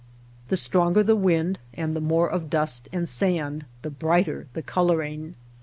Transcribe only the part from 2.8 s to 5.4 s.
and sand, the brighter the coloring.